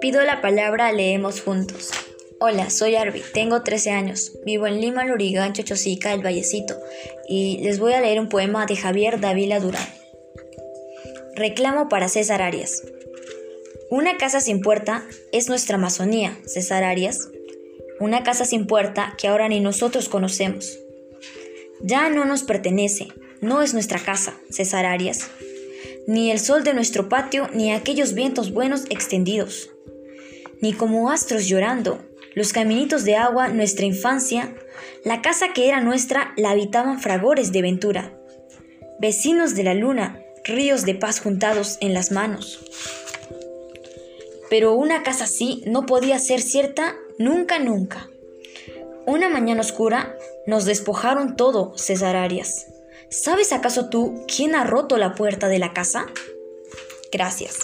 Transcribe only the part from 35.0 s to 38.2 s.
la casa que era nuestra la habitaban fragores de ventura.